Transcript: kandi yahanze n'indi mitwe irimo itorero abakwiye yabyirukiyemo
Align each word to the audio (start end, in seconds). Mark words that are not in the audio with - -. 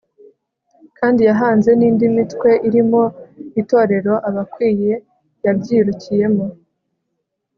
kandi 0.97 1.19
yahanze 1.29 1.69
n'indi 1.79 2.05
mitwe 2.15 2.49
irimo 2.67 3.03
itorero 3.61 4.13
abakwiye 4.29 4.93
yabyirukiyemo 5.45 6.45